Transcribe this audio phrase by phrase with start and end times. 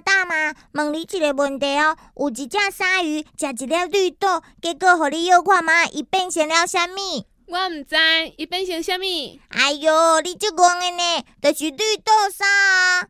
[0.00, 5.84] 大妈问你一个问题哦，有一只鲨鱼食一粒绿豆，结果互你又看嘛？
[5.86, 7.24] 伊变成了啥物？
[7.46, 7.96] 我毋知，
[8.36, 9.38] 伊变成啥物？
[9.50, 13.08] 哎哟，你即戆的呢，就是绿豆沙、